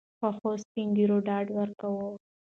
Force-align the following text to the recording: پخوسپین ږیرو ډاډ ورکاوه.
پخوسپین 0.19 0.87
ږیرو 0.97 1.17
ډاډ 1.27 1.45
ورکاوه. 1.57 2.07